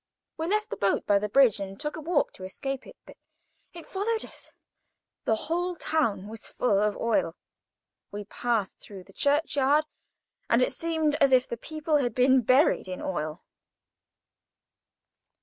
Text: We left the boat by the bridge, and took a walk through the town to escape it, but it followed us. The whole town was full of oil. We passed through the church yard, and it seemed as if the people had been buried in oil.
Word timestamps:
We 0.35 0.47
left 0.47 0.71
the 0.71 0.77
boat 0.77 1.05
by 1.05 1.19
the 1.19 1.29
bridge, 1.29 1.59
and 1.59 1.79
took 1.79 1.95
a 1.95 2.01
walk 2.01 2.33
through 2.33 2.47
the 2.47 2.49
town 2.49 2.49
to 2.49 2.51
escape 2.51 2.87
it, 2.87 2.95
but 3.05 3.17
it 3.71 3.85
followed 3.85 4.25
us. 4.25 4.51
The 5.25 5.35
whole 5.35 5.75
town 5.75 6.27
was 6.27 6.47
full 6.47 6.79
of 6.79 6.97
oil. 6.97 7.35
We 8.11 8.23
passed 8.25 8.79
through 8.79 9.03
the 9.03 9.13
church 9.13 9.55
yard, 9.57 9.85
and 10.49 10.63
it 10.63 10.71
seemed 10.71 11.13
as 11.21 11.31
if 11.31 11.47
the 11.47 11.55
people 11.55 11.97
had 11.97 12.15
been 12.15 12.41
buried 12.41 12.87
in 12.87 12.99
oil. 12.99 13.43